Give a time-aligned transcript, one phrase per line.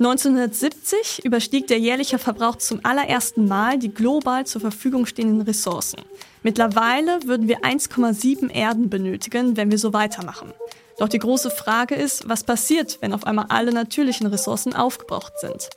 [0.00, 6.00] 1970 überstieg der jährliche Verbrauch zum allerersten Mal die global zur Verfügung stehenden Ressourcen.
[6.42, 10.54] Mittlerweile würden wir 1,7 Erden benötigen, wenn wir so weitermachen.
[10.98, 15.68] Doch die große Frage ist, was passiert, wenn auf einmal alle natürlichen Ressourcen aufgebraucht sind?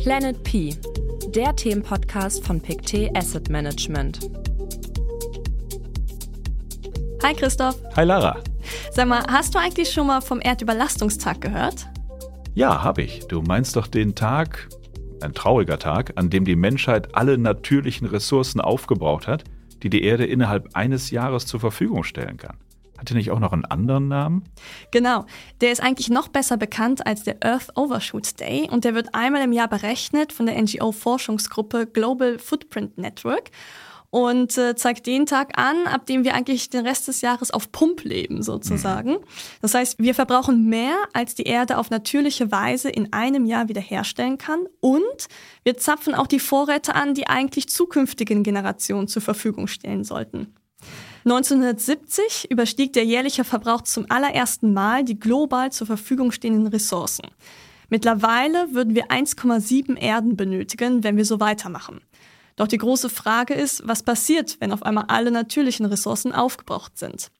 [0.00, 0.76] Planet P,
[1.26, 4.20] der Themenpodcast von PICT Asset Management.
[7.24, 7.76] Hi Christoph.
[7.96, 8.40] Hi Lara.
[8.90, 11.88] Sag mal, hast du eigentlich schon mal vom Erdüberlastungstag gehört?
[12.54, 13.26] Ja, habe ich.
[13.26, 14.68] Du meinst doch den Tag,
[15.22, 19.44] ein trauriger Tag, an dem die Menschheit alle natürlichen Ressourcen aufgebraucht hat,
[19.82, 22.56] die die Erde innerhalb eines Jahres zur Verfügung stellen kann.
[22.96, 24.44] Hat er nicht auch noch einen anderen Namen?
[24.92, 25.26] Genau,
[25.60, 29.42] der ist eigentlich noch besser bekannt als der Earth Overshoot Day und der wird einmal
[29.42, 33.50] im Jahr berechnet von der NGO-Forschungsgruppe Global Footprint Network
[34.14, 37.72] und äh, zeigt den Tag an, ab dem wir eigentlich den Rest des Jahres auf
[37.72, 39.14] Pump leben sozusagen.
[39.14, 39.24] Mhm.
[39.60, 44.38] Das heißt, wir verbrauchen mehr, als die Erde auf natürliche Weise in einem Jahr wiederherstellen
[44.38, 45.26] kann und
[45.64, 50.54] wir zapfen auch die Vorräte an, die eigentlich zukünftigen Generationen zur Verfügung stellen sollten.
[51.24, 57.26] 1970 überstieg der jährliche Verbrauch zum allerersten Mal die global zur Verfügung stehenden Ressourcen.
[57.88, 62.00] Mittlerweile würden wir 1,7 Erden benötigen, wenn wir so weitermachen.
[62.56, 67.30] Doch die große Frage ist, was passiert, wenn auf einmal alle natürlichen Ressourcen aufgebraucht sind?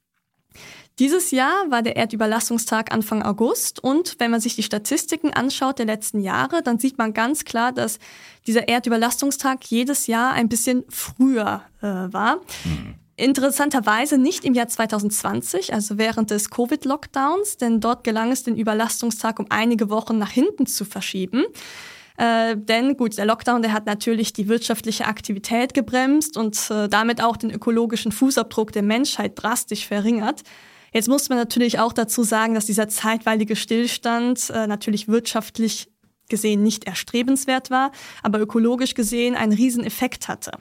[1.00, 5.86] Dieses Jahr war der Erdüberlastungstag Anfang August und wenn man sich die Statistiken anschaut der
[5.86, 7.98] letzten Jahre, dann sieht man ganz klar, dass
[8.46, 12.36] dieser Erdüberlastungstag jedes Jahr ein bisschen früher äh, war.
[12.64, 12.94] Mhm.
[13.16, 19.40] Interessanterweise nicht im Jahr 2020, also während des Covid-Lockdowns, denn dort gelang es, den Überlastungstag
[19.40, 21.44] um einige Wochen nach hinten zu verschieben.
[22.16, 27.22] Äh, denn gut, der Lockdown, der hat natürlich die wirtschaftliche Aktivität gebremst und äh, damit
[27.22, 30.42] auch den ökologischen Fußabdruck der Menschheit drastisch verringert.
[30.92, 35.90] Jetzt muss man natürlich auch dazu sagen, dass dieser zeitweilige Stillstand äh, natürlich wirtschaftlich
[36.28, 37.90] gesehen nicht erstrebenswert war,
[38.22, 40.52] aber ökologisch gesehen einen Rieseneffekt hatte.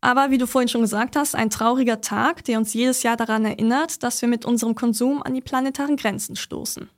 [0.00, 3.44] Aber wie du vorhin schon gesagt hast, ein trauriger Tag, der uns jedes Jahr daran
[3.44, 6.88] erinnert, dass wir mit unserem Konsum an die planetaren Grenzen stoßen.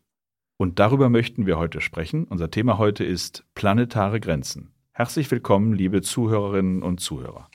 [0.60, 2.24] Und darüber möchten wir heute sprechen.
[2.24, 4.72] Unser Thema heute ist planetare Grenzen.
[4.90, 7.48] Herzlich willkommen, liebe Zuhörerinnen und Zuhörer.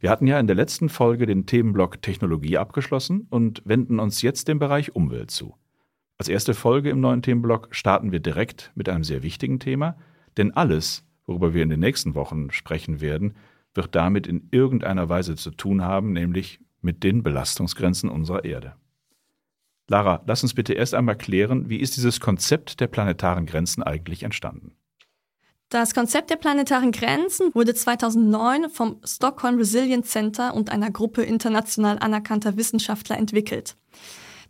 [0.00, 4.48] Wir hatten ja in der letzten Folge den Themenblock Technologie abgeschlossen und wenden uns jetzt
[4.48, 5.54] dem Bereich Umwelt zu.
[6.18, 9.96] Als erste Folge im neuen Themenblock starten wir direkt mit einem sehr wichtigen Thema,
[10.36, 13.36] denn alles, worüber wir in den nächsten Wochen sprechen werden,
[13.74, 18.74] wird damit in irgendeiner Weise zu tun haben, nämlich mit den Belastungsgrenzen unserer Erde.
[19.88, 24.22] Lara, lass uns bitte erst einmal klären, wie ist dieses Konzept der planetaren Grenzen eigentlich
[24.22, 24.76] entstanden?
[25.68, 31.98] Das Konzept der planetaren Grenzen wurde 2009 vom Stockholm Resilience Center und einer Gruppe international
[31.98, 33.76] anerkannter Wissenschaftler entwickelt.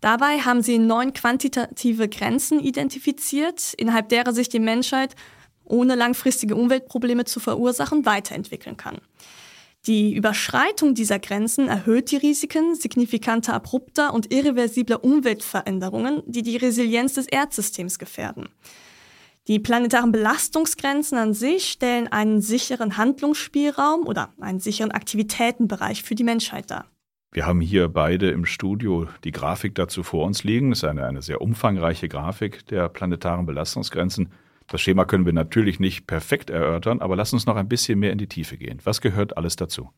[0.00, 5.16] Dabei haben sie neun quantitative Grenzen identifiziert, innerhalb derer sich die Menschheit
[5.64, 8.98] ohne langfristige Umweltprobleme zu verursachen weiterentwickeln kann.
[9.86, 17.14] Die Überschreitung dieser Grenzen erhöht die Risiken signifikanter abrupter und irreversibler Umweltveränderungen, die die Resilienz
[17.14, 18.48] des Erdsystems gefährden.
[19.46, 26.24] Die planetaren Belastungsgrenzen an sich stellen einen sicheren Handlungsspielraum oder einen sicheren Aktivitätenbereich für die
[26.24, 26.86] Menschheit dar.
[27.30, 30.70] Wir haben hier beide im Studio die Grafik dazu vor uns liegen.
[30.70, 34.30] Das ist eine, eine sehr umfangreiche Grafik der planetaren Belastungsgrenzen.
[34.68, 38.12] Das Schema können wir natürlich nicht perfekt erörtern, aber lass uns noch ein bisschen mehr
[38.12, 38.80] in die Tiefe gehen.
[38.84, 39.90] Was gehört alles dazu?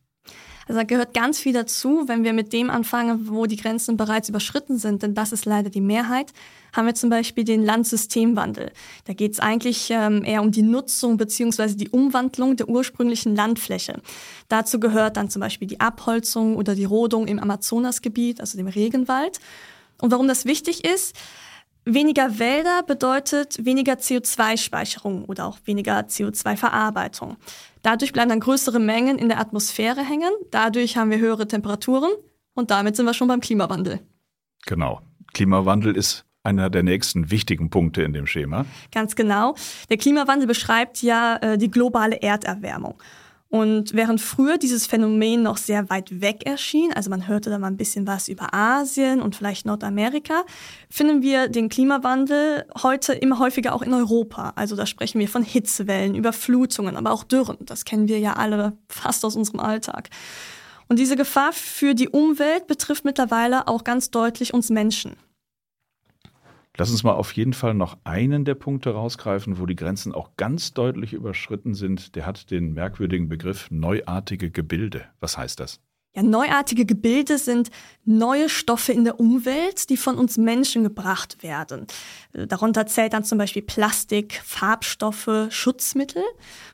[0.67, 4.27] Also da gehört ganz viel dazu, wenn wir mit dem anfangen, wo die Grenzen bereits
[4.27, 6.33] überschritten sind, denn das ist leider die Mehrheit,
[6.73, 8.73] haben wir zum Beispiel den Landsystemwandel.
[9.05, 14.01] Da geht es eigentlich ähm, eher um die Nutzung beziehungsweise die Umwandlung der ursprünglichen Landfläche.
[14.49, 19.39] Dazu gehört dann zum Beispiel die Abholzung oder die Rodung im Amazonasgebiet, also dem Regenwald.
[20.01, 21.15] Und warum das wichtig ist,
[21.89, 27.37] Weniger Wälder bedeutet weniger CO2-Speicherung oder auch weniger CO2-Verarbeitung.
[27.81, 30.31] Dadurch bleiben dann größere Mengen in der Atmosphäre hängen.
[30.51, 32.11] Dadurch haben wir höhere Temperaturen
[32.55, 34.01] und damit sind wir schon beim Klimawandel.
[34.65, 34.99] Genau.
[35.31, 38.65] Klimawandel ist einer der nächsten wichtigen Punkte in dem Schema.
[38.91, 39.55] Ganz genau.
[39.89, 42.95] Der Klimawandel beschreibt ja äh, die globale Erderwärmung.
[43.49, 47.67] Und während früher dieses Phänomen noch sehr weit weg erschien, also man hörte da mal
[47.67, 50.43] ein bisschen was über Asien und vielleicht Nordamerika,
[50.89, 54.51] finden wir den Klimawandel heute immer häufiger auch in Europa.
[54.55, 57.57] Also da sprechen wir von Hitzewellen, Überflutungen, aber auch Dürren.
[57.61, 60.09] Das kennen wir ja alle fast aus unserem Alltag.
[60.89, 65.15] Und diese Gefahr für die Umwelt betrifft mittlerweile auch ganz deutlich uns Menschen.
[66.77, 70.31] Lass uns mal auf jeden Fall noch einen der Punkte rausgreifen, wo die Grenzen auch
[70.37, 72.15] ganz deutlich überschritten sind.
[72.15, 75.05] Der hat den merkwürdigen Begriff neuartige Gebilde.
[75.19, 75.79] Was heißt das?
[76.15, 77.69] Ja, neuartige Gebilde sind
[78.05, 81.87] neue Stoffe in der Umwelt, die von uns Menschen gebracht werden.
[82.33, 86.23] Darunter zählt dann zum Beispiel Plastik, Farbstoffe, Schutzmittel.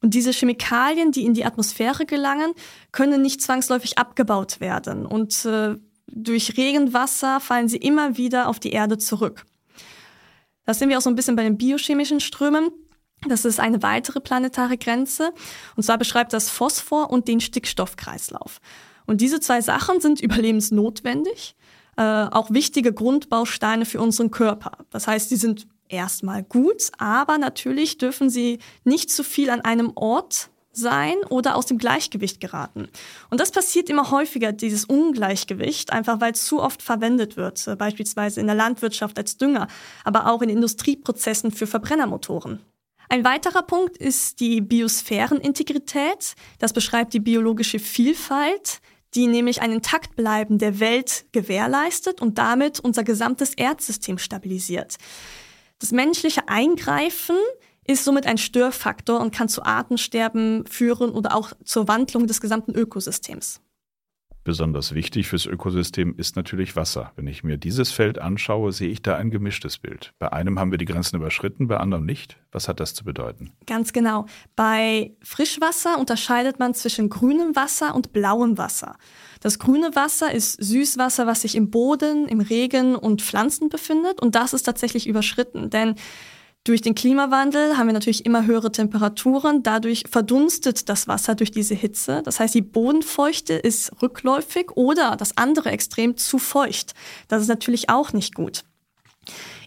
[0.01, 2.53] Und diese Chemikalien, die in die Atmosphäre gelangen,
[2.91, 5.06] können nicht zwangsläufig abgebaut werden.
[5.06, 5.75] Und äh,
[6.07, 9.45] durch Regenwasser fallen sie immer wieder auf die Erde zurück.
[10.65, 12.69] Das sehen wir auch so ein bisschen bei den biochemischen Strömen.
[13.27, 15.33] Das ist eine weitere planetare Grenze.
[15.75, 18.60] Und zwar beschreibt das Phosphor und den Stickstoffkreislauf.
[19.06, 21.56] Und diese zwei Sachen sind überlebensnotwendig,
[21.98, 24.86] äh, auch wichtige Grundbausteine für unseren Körper.
[24.89, 29.92] Das heißt, sie sind erstmal gut, aber natürlich dürfen sie nicht zu viel an einem
[29.95, 32.89] Ort sein oder aus dem Gleichgewicht geraten.
[33.29, 37.75] Und das passiert immer häufiger, dieses Ungleichgewicht, einfach weil es zu oft verwendet wird, äh,
[37.75, 39.67] beispielsweise in der Landwirtschaft als Dünger,
[40.03, 42.59] aber auch in Industrieprozessen für Verbrennermotoren.
[43.09, 46.33] Ein weiterer Punkt ist die Biosphärenintegrität.
[46.57, 48.79] Das beschreibt die biologische Vielfalt,
[49.13, 54.97] die nämlich ein Intaktbleiben der Welt gewährleistet und damit unser gesamtes Erdsystem stabilisiert.
[55.79, 57.35] Das menschliche Eingreifen
[57.85, 62.74] ist somit ein Störfaktor und kann zu Artensterben führen oder auch zur Wandlung des gesamten
[62.74, 63.62] Ökosystems.
[64.45, 67.13] Besonders wichtig fürs Ökosystem ist natürlich Wasser.
[67.15, 70.13] Wenn ich mir dieses Feld anschaue, sehe ich da ein gemischtes Bild.
[70.19, 72.38] Bei einem haben wir die Grenzen überschritten, bei anderem nicht.
[72.51, 73.53] Was hat das zu bedeuten?
[73.68, 74.25] Ganz genau.
[74.57, 78.97] Bei Frischwasser unterscheidet man zwischen grünem Wasser und blauem Wasser.
[79.39, 84.35] Das grüne Wasser ist Süßwasser, was sich im Boden, im Regen und Pflanzen befindet und
[84.35, 85.95] das ist tatsächlich überschritten, denn
[86.63, 89.63] durch den Klimawandel haben wir natürlich immer höhere Temperaturen.
[89.63, 92.21] Dadurch verdunstet das Wasser durch diese Hitze.
[92.24, 96.94] Das heißt, die Bodenfeuchte ist rückläufig oder das andere Extrem zu feucht.
[97.27, 98.63] Das ist natürlich auch nicht gut.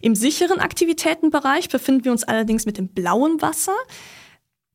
[0.01, 3.77] Im sicheren Aktivitätenbereich befinden wir uns allerdings mit dem blauen Wasser.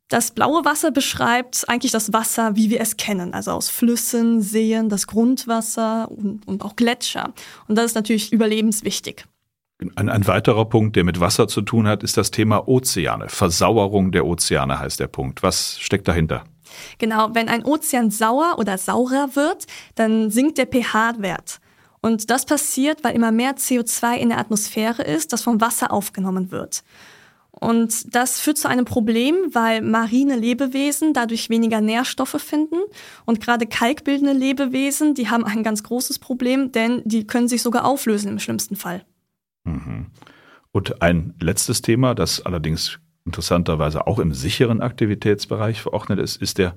[0.07, 4.89] Das blaue Wasser beschreibt eigentlich das Wasser, wie wir es kennen, also aus Flüssen, Seen,
[4.89, 7.33] das Grundwasser und, und auch Gletscher.
[7.67, 9.25] Und das ist natürlich überlebenswichtig.
[9.95, 13.29] Ein, ein, weiterer Punkt, der mit Wasser zu tun hat, ist das Thema Ozeane.
[13.29, 15.41] Versauerung der Ozeane heißt der Punkt.
[15.41, 16.43] Was steckt dahinter?
[16.99, 21.59] Genau, wenn ein Ozean sauer oder saurer wird, dann sinkt der pH-Wert.
[22.01, 26.51] Und das passiert, weil immer mehr CO2 in der Atmosphäre ist, das vom Wasser aufgenommen
[26.51, 26.83] wird.
[27.51, 32.77] Und das führt zu einem Problem, weil marine Lebewesen dadurch weniger Nährstoffe finden.
[33.25, 37.85] Und gerade kalkbildende Lebewesen, die haben ein ganz großes Problem, denn die können sich sogar
[37.85, 39.05] auflösen im schlimmsten Fall.
[39.63, 40.07] Mhm.
[40.71, 46.75] Und ein letztes Thema, das allerdings interessanterweise auch im sicheren Aktivitätsbereich verordnet ist, ist der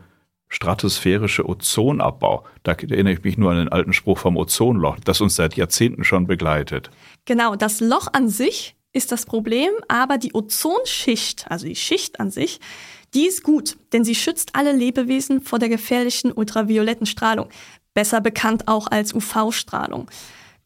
[0.49, 2.45] stratosphärische Ozonabbau.
[2.63, 6.05] Da erinnere ich mich nur an den alten Spruch vom Ozonloch, das uns seit Jahrzehnten
[6.05, 6.91] schon begleitet.
[7.25, 12.31] Genau, das Loch an sich ist das Problem, aber die Ozonschicht, also die Schicht an
[12.31, 12.61] sich,
[13.15, 17.49] die ist gut, denn sie schützt alle Lebewesen vor der gefährlichen ultravioletten Strahlung,
[17.95, 20.09] besser bekannt auch als UV-Strahlung.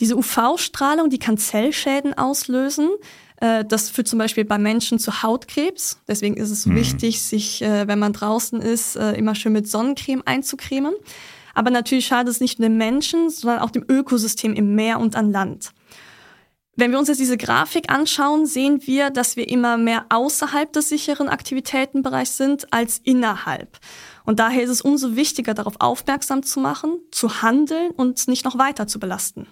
[0.01, 2.91] Diese UV-Strahlung, die kann Zellschäden auslösen.
[3.41, 5.99] Äh, das führt zum Beispiel bei Menschen zu Hautkrebs.
[6.07, 6.77] Deswegen ist es so mhm.
[6.77, 10.95] wichtig, sich, äh, wenn man draußen ist, äh, immer schön mit Sonnencreme einzucremen.
[11.55, 15.17] Aber natürlich schadet es nicht nur dem Menschen, sondern auch dem Ökosystem im Meer und
[15.17, 15.73] an Land.
[16.77, 20.89] Wenn wir uns jetzt diese Grafik anschauen, sehen wir, dass wir immer mehr außerhalb des
[20.89, 23.81] sicheren Aktivitätenbereichs sind als innerhalb.
[24.25, 28.59] Und daher ist es umso wichtiger, darauf aufmerksam zu machen, zu handeln und nicht noch
[28.59, 29.49] weiter zu belasten.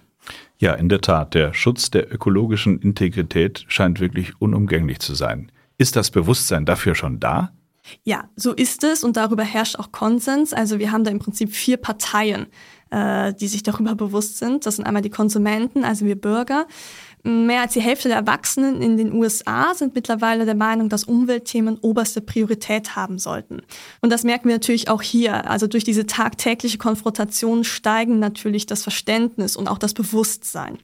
[0.59, 5.51] Ja, in der Tat, der Schutz der ökologischen Integrität scheint wirklich unumgänglich zu sein.
[5.77, 7.51] Ist das Bewusstsein dafür schon da?
[8.03, 10.53] Ja, so ist es und darüber herrscht auch Konsens.
[10.53, 12.47] Also wir haben da im Prinzip vier Parteien,
[12.89, 14.65] äh, die sich darüber bewusst sind.
[14.65, 16.67] Das sind einmal die Konsumenten, also wir Bürger.
[17.23, 21.77] Mehr als die Hälfte der Erwachsenen in den USA sind mittlerweile der Meinung, dass Umweltthemen
[21.79, 23.61] oberste Priorität haben sollten.
[24.01, 25.49] Und das merken wir natürlich auch hier.
[25.49, 30.77] Also durch diese tagtägliche Konfrontation steigen natürlich das Verständnis und auch das Bewusstsein.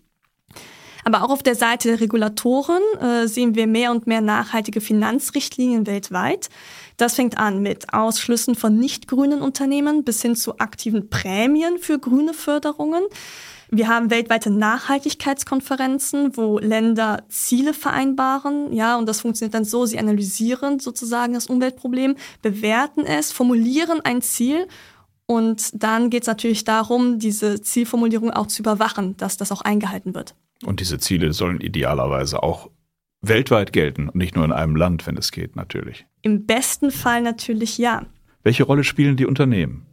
[1.06, 5.86] Aber auch auf der Seite der Regulatoren äh, sehen wir mehr und mehr nachhaltige Finanzrichtlinien
[5.86, 6.50] weltweit.
[6.98, 12.00] Das fängt an mit Ausschlüssen von nicht grünen Unternehmen bis hin zu aktiven Prämien für
[12.00, 13.04] grüne Förderungen.
[13.75, 19.98] Wir haben weltweite Nachhaltigkeitskonferenzen, wo Länder Ziele vereinbaren, ja, und das funktioniert dann so, sie
[19.98, 24.68] analysieren sozusagen das Umweltproblem, bewerten es, formulieren ein Ziel
[25.25, 30.13] und dann geht es natürlich darum, diese Zielformulierung auch zu überwachen, dass das auch eingehalten
[30.13, 30.36] wird.
[30.63, 32.70] Und diese Ziele sollen idealerweise auch
[33.22, 36.06] weltweit gelten und nicht nur in einem Land, wenn es geht, natürlich.
[36.22, 38.06] Im besten Fall natürlich ja.
[38.44, 39.88] Welche Rolle spielen die Unternehmen?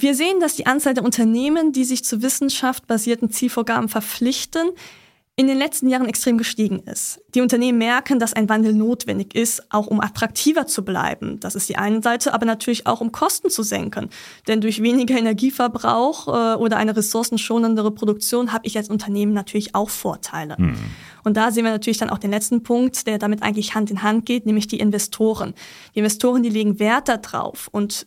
[0.00, 4.70] Wir sehen, dass die Anzahl der Unternehmen, die sich zu wissenschaftsbasierten Zielvorgaben verpflichten,
[5.34, 7.20] in den letzten Jahren extrem gestiegen ist.
[7.34, 11.38] Die Unternehmen merken, dass ein Wandel notwendig ist, auch um attraktiver zu bleiben.
[11.38, 14.10] Das ist die eine Seite, aber natürlich auch um Kosten zu senken.
[14.48, 19.90] Denn durch weniger Energieverbrauch äh, oder eine ressourcenschonendere Produktion habe ich als Unternehmen natürlich auch
[19.90, 20.56] Vorteile.
[20.58, 20.76] Mhm.
[21.22, 24.02] Und da sehen wir natürlich dann auch den letzten Punkt, der damit eigentlich Hand in
[24.02, 25.54] Hand geht, nämlich die Investoren.
[25.94, 28.06] Die Investoren, die legen Wert darauf und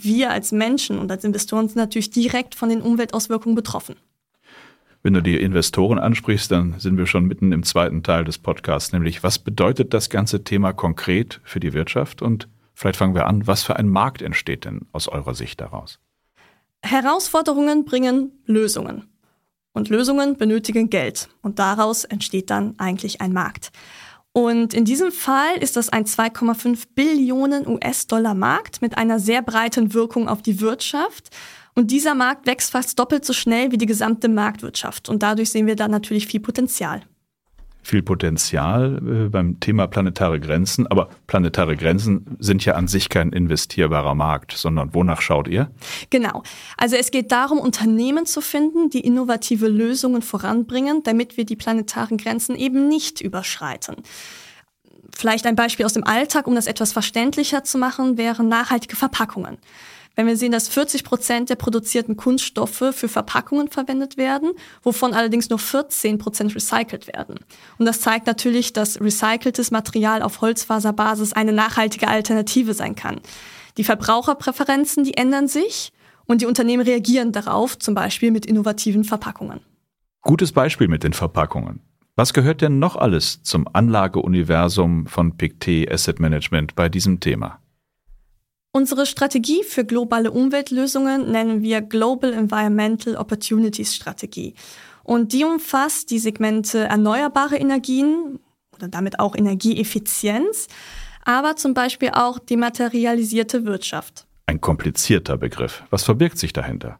[0.00, 3.96] wir als Menschen und als Investoren sind natürlich direkt von den Umweltauswirkungen betroffen.
[5.02, 8.92] Wenn du die Investoren ansprichst, dann sind wir schon mitten im zweiten Teil des Podcasts,
[8.92, 12.22] nämlich was bedeutet das ganze Thema konkret für die Wirtschaft?
[12.22, 15.98] Und vielleicht fangen wir an, was für ein Markt entsteht denn aus eurer Sicht daraus?
[16.82, 19.08] Herausforderungen bringen Lösungen.
[19.72, 21.28] Und Lösungen benötigen Geld.
[21.40, 23.72] Und daraus entsteht dann eigentlich ein Markt.
[24.32, 29.92] Und in diesem Fall ist das ein 2,5 Billionen US-Dollar Markt mit einer sehr breiten
[29.92, 31.28] Wirkung auf die Wirtschaft.
[31.74, 35.08] Und dieser Markt wächst fast doppelt so schnell wie die gesamte Marktwirtschaft.
[35.08, 37.02] Und dadurch sehen wir da natürlich viel Potenzial.
[37.82, 40.86] Viel Potenzial äh, beim Thema planetare Grenzen.
[40.86, 45.70] Aber planetare Grenzen sind ja an sich kein investierbarer Markt, sondern wonach schaut ihr?
[46.10, 46.42] Genau.
[46.76, 52.18] Also es geht darum, Unternehmen zu finden, die innovative Lösungen voranbringen, damit wir die planetaren
[52.18, 53.96] Grenzen eben nicht überschreiten.
[55.14, 59.58] Vielleicht ein Beispiel aus dem Alltag, um das etwas verständlicher zu machen, wären nachhaltige Verpackungen.
[60.14, 64.50] Wenn wir sehen, dass 40 Prozent der produzierten Kunststoffe für Verpackungen verwendet werden,
[64.82, 67.38] wovon allerdings nur 14 Prozent recycelt werden.
[67.78, 73.20] Und das zeigt natürlich, dass recyceltes Material auf Holzfaserbasis eine nachhaltige Alternative sein kann.
[73.78, 75.92] Die Verbraucherpräferenzen, die ändern sich
[76.26, 79.60] und die Unternehmen reagieren darauf, zum Beispiel mit innovativen Verpackungen.
[80.20, 81.80] Gutes Beispiel mit den Verpackungen.
[82.14, 87.61] Was gehört denn noch alles zum Anlageuniversum von PICT Asset Management bei diesem Thema?
[88.74, 94.54] Unsere Strategie für globale Umweltlösungen nennen wir Global Environmental Opportunities Strategie.
[95.04, 98.38] Und die umfasst die Segmente erneuerbare Energien
[98.74, 100.68] oder damit auch Energieeffizienz,
[101.22, 104.26] aber zum Beispiel auch dematerialisierte Wirtschaft.
[104.46, 105.82] Ein komplizierter Begriff.
[105.90, 106.98] Was verbirgt sich dahinter?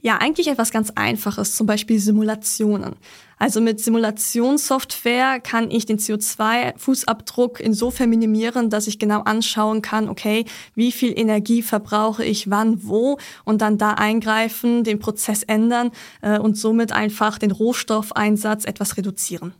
[0.00, 2.94] Ja, eigentlich etwas ganz Einfaches, zum Beispiel Simulationen.
[3.36, 10.44] Also mit Simulationssoftware kann ich den CO2-Fußabdruck insofern minimieren, dass ich genau anschauen kann, okay,
[10.74, 15.90] wie viel Energie verbrauche ich wann, wo und dann da eingreifen, den Prozess ändern
[16.22, 19.52] äh, und somit einfach den Rohstoffeinsatz etwas reduzieren.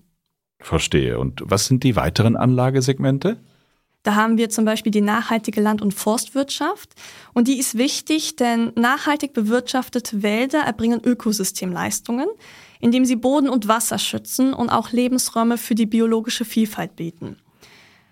[0.60, 1.18] Verstehe.
[1.18, 3.38] Und was sind die weiteren Anlagesegmente?
[4.02, 6.94] Da haben wir zum Beispiel die nachhaltige Land- und Forstwirtschaft.
[7.34, 12.28] Und die ist wichtig, denn nachhaltig bewirtschaftete Wälder erbringen Ökosystemleistungen,
[12.80, 17.36] indem sie Boden und Wasser schützen und auch Lebensräume für die biologische Vielfalt bieten.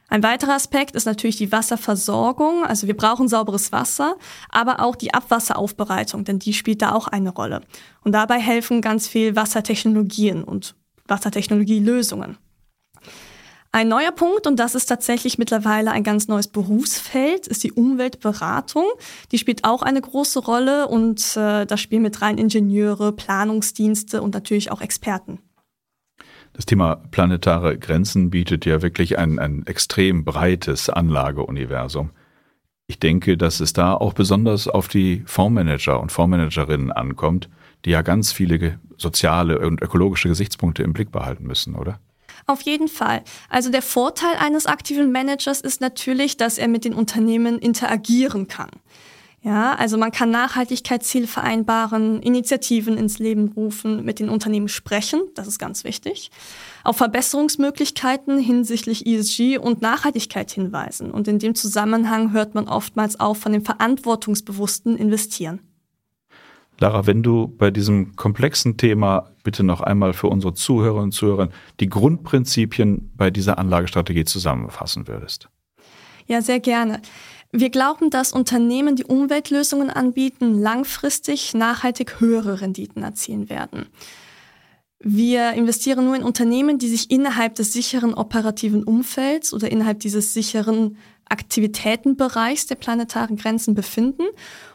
[0.08, 2.64] Ein weiterer Aspekt ist natürlich die Wasserversorgung.
[2.64, 4.16] Also wir brauchen sauberes Wasser,
[4.50, 7.62] aber auch die Abwasseraufbereitung, denn die spielt da auch eine Rolle.
[8.04, 10.76] Und dabei helfen ganz viel Wassertechnologien und
[11.08, 12.38] Wassertechnologielösungen.
[13.73, 18.85] Ein neuer Punkt, und das ist tatsächlich mittlerweile ein ganz neues Berufsfeld, ist die Umweltberatung.
[19.32, 24.35] Die spielt auch eine große Rolle und äh, da spielen mit rein Ingenieure, Planungsdienste und
[24.35, 25.40] natürlich auch Experten.
[26.54, 32.11] Das Thema planetare Grenzen bietet ja wirklich ein, ein extrem breites Anlageuniversum.
[32.87, 37.50] Ich denke, dass es da auch besonders auf die Fondsmanager und Fondsmanagerinnen ankommt,
[37.85, 42.00] die ja ganz viele soziale und ökologische Gesichtspunkte im Blick behalten müssen, oder?
[42.46, 43.22] Auf jeden Fall.
[43.48, 48.70] Also der Vorteil eines aktiven Managers ist natürlich, dass er mit den Unternehmen interagieren kann.
[49.42, 55.46] Ja, also man kann Nachhaltigkeitsziele vereinbaren, Initiativen ins Leben rufen, mit den Unternehmen sprechen, das
[55.46, 56.32] ist ganz wichtig,
[56.82, 61.12] auf Verbesserungsmöglichkeiten hinsichtlich ESG und Nachhaltigkeit hinweisen.
[61.12, 65.60] Und in dem Zusammenhang hört man oftmals auch von dem verantwortungsbewussten Investieren.
[66.78, 71.49] Lara, wenn du bei diesem komplexen Thema bitte noch einmal für unsere Zuhörerinnen und Zuhörer
[71.80, 75.49] die Grundprinzipien bei dieser Anlagestrategie zusammenfassen würdest.
[76.26, 77.00] Ja, sehr gerne.
[77.52, 83.87] Wir glauben, dass Unternehmen, die Umweltlösungen anbieten, langfristig nachhaltig höhere Renditen erzielen werden.
[84.99, 90.35] Wir investieren nur in Unternehmen, die sich innerhalb des sicheren operativen Umfelds oder innerhalb dieses
[90.35, 90.97] sicheren
[91.28, 94.25] Aktivitätenbereichs der planetaren Grenzen befinden.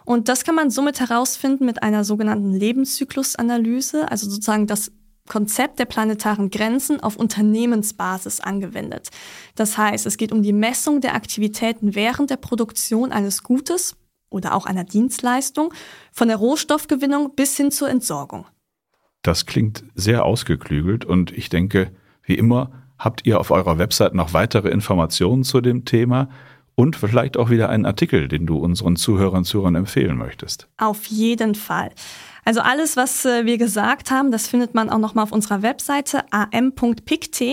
[0.05, 4.91] Und das kann man somit herausfinden mit einer sogenannten Lebenszyklusanalyse, also sozusagen das
[5.27, 9.09] Konzept der planetaren Grenzen auf Unternehmensbasis angewendet.
[9.55, 13.95] Das heißt, es geht um die Messung der Aktivitäten während der Produktion eines Gutes
[14.29, 15.73] oder auch einer Dienstleistung,
[16.11, 18.45] von der Rohstoffgewinnung bis hin zur Entsorgung.
[19.21, 21.91] Das klingt sehr ausgeklügelt und ich denke,
[22.23, 26.29] wie immer, habt ihr auf eurer Website noch weitere Informationen zu dem Thema
[26.75, 30.67] und vielleicht auch wieder einen Artikel, den du unseren Zuhörern Zuhörern empfehlen möchtest.
[30.77, 31.91] Auf jeden Fall.
[32.43, 36.23] Also alles, was äh, wir gesagt haben, das findet man auch nochmal auf unserer Webseite
[36.31, 37.43] am.pict.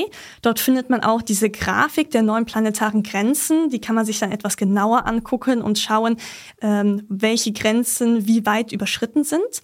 [0.41, 3.69] Dort findet man auch diese Grafik der neuen planetaren Grenzen.
[3.71, 6.17] Die kann man sich dann etwas genauer angucken und schauen,
[6.63, 9.63] ähm, welche Grenzen wie weit überschritten sind.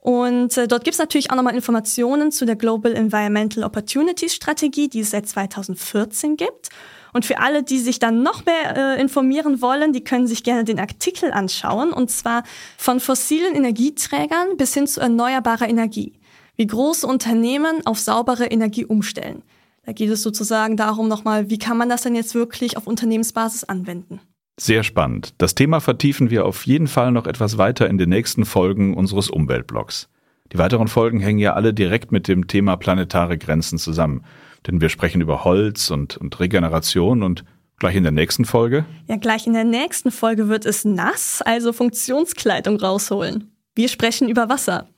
[0.00, 4.88] Und äh, dort gibt es natürlich auch nochmal Informationen zu der Global Environmental Opportunities Strategie,
[4.88, 6.68] die es seit 2014 gibt.
[7.12, 10.64] Und für alle, die sich dann noch mehr äh, informieren wollen, die können sich gerne
[10.64, 11.92] den Artikel anschauen.
[11.92, 12.44] Und zwar
[12.76, 16.12] von fossilen Energieträgern bis hin zu erneuerbarer Energie.
[16.56, 19.42] Wie große Unternehmen auf saubere Energie umstellen.
[19.84, 23.64] Da geht es sozusagen darum nochmal, wie kann man das denn jetzt wirklich auf Unternehmensbasis
[23.64, 24.20] anwenden.
[24.60, 25.34] Sehr spannend.
[25.38, 29.30] Das Thema vertiefen wir auf jeden Fall noch etwas weiter in den nächsten Folgen unseres
[29.30, 30.08] Umweltblogs.
[30.52, 34.24] Die weiteren Folgen hängen ja alle direkt mit dem Thema planetare Grenzen zusammen.
[34.66, 37.44] Denn wir sprechen über Holz und, und Regeneration und
[37.78, 38.84] gleich in der nächsten Folge.
[39.06, 43.52] Ja, gleich in der nächsten Folge wird es nass, also Funktionskleidung rausholen.
[43.76, 44.88] Wir sprechen über Wasser.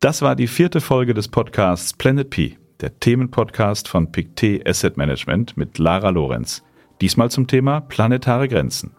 [0.00, 5.56] Das war die vierte Folge des Podcasts Planet P, der Themenpodcast von Pictet Asset Management
[5.56, 6.62] mit Lara Lorenz.
[7.00, 8.92] Diesmal zum Thema planetare Grenzen.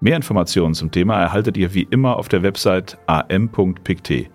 [0.00, 4.30] Mehr Informationen zum Thema erhaltet ihr wie immer auf der Website am.pictet.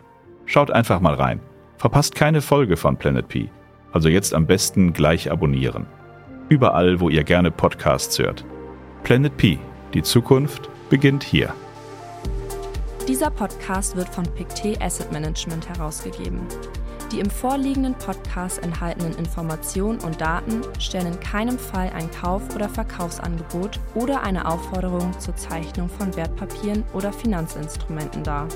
[0.45, 1.39] Schaut einfach mal rein.
[1.77, 3.49] Verpasst keine Folge von Planet P.
[3.93, 5.85] Also jetzt am besten gleich abonnieren.
[6.49, 8.43] Überall, wo ihr gerne Podcasts hört.
[9.03, 9.59] Planet P.
[9.93, 11.53] Die Zukunft beginnt hier.
[13.07, 16.41] Dieser Podcast wird von Pictet Asset Management herausgegeben.
[17.11, 22.69] Die im vorliegenden Podcast enthaltenen Informationen und Daten stellen in keinem Fall ein Kauf- oder
[22.69, 28.47] Verkaufsangebot oder eine Aufforderung zur Zeichnung von Wertpapieren oder Finanzinstrumenten dar.